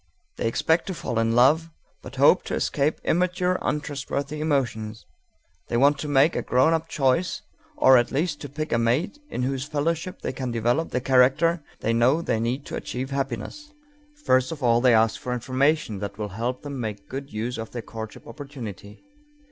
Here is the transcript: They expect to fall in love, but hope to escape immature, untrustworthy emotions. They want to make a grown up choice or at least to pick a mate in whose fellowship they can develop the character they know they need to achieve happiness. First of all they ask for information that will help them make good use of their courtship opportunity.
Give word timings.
They 0.37 0.47
expect 0.47 0.87
to 0.87 0.95
fall 0.95 1.19
in 1.19 1.35
love, 1.35 1.69
but 2.01 2.15
hope 2.15 2.41
to 2.45 2.55
escape 2.55 2.99
immature, 3.03 3.59
untrustworthy 3.61 4.41
emotions. 4.41 5.05
They 5.67 5.77
want 5.77 5.99
to 5.99 6.07
make 6.07 6.35
a 6.35 6.41
grown 6.41 6.73
up 6.73 6.87
choice 6.89 7.43
or 7.77 7.99
at 7.99 8.11
least 8.11 8.41
to 8.41 8.49
pick 8.49 8.71
a 8.73 8.79
mate 8.79 9.19
in 9.29 9.43
whose 9.43 9.65
fellowship 9.65 10.23
they 10.23 10.33
can 10.33 10.49
develop 10.49 10.89
the 10.89 11.01
character 11.01 11.63
they 11.81 11.93
know 11.93 12.23
they 12.23 12.39
need 12.39 12.65
to 12.65 12.75
achieve 12.75 13.11
happiness. 13.11 13.73
First 14.25 14.51
of 14.51 14.63
all 14.63 14.81
they 14.81 14.95
ask 14.95 15.21
for 15.21 15.33
information 15.35 15.99
that 15.99 16.17
will 16.17 16.29
help 16.29 16.63
them 16.63 16.79
make 16.79 17.07
good 17.07 17.31
use 17.31 17.59
of 17.59 17.69
their 17.69 17.83
courtship 17.83 18.25
opportunity. 18.25 19.03